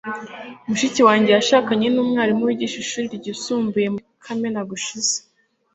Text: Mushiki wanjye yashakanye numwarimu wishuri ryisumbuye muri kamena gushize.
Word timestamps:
Mushiki 0.67 1.01
wanjye 1.07 1.29
yashakanye 1.37 1.87
numwarimu 1.91 2.43
wishuri 2.49 3.07
ryisumbuye 3.19 3.87
muri 3.93 4.07
kamena 4.25 4.59
gushize. 4.71 5.15